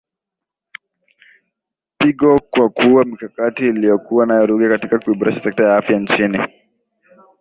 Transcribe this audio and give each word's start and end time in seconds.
pigo 1.97 2.39
kwa 2.39 2.69
kuwa 2.69 3.05
mikakati 3.05 3.67
aliyokuwa 3.69 4.25
nayo 4.25 4.45
Ruge 4.45 4.69
katika 4.69 4.99
kuiboresha 4.99 5.39
sekta 5.41 5.63
ya 5.63 5.77
afya 5.77 5.99
nchini 5.99 6.39